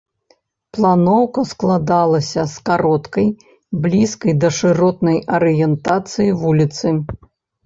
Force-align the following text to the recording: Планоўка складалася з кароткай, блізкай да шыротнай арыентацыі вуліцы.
Планоўка 0.75 1.43
складалася 1.49 2.45
з 2.53 2.63
кароткай, 2.69 3.27
блізкай 3.85 4.33
да 4.45 4.49
шыротнай 4.61 5.17
арыентацыі 5.37 6.35
вуліцы. 6.43 6.87